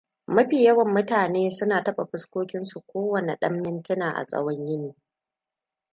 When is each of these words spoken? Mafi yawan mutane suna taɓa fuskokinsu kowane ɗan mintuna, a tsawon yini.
Mafi 0.27 0.63
yawan 0.63 0.93
mutane 0.95 1.51
suna 1.57 1.83
taɓa 1.83 2.03
fuskokinsu 2.09 2.77
kowane 2.89 3.33
ɗan 3.41 3.55
mintuna, 3.61 4.11
a 4.19 4.23
tsawon 4.25 4.65
yini. 4.67 4.95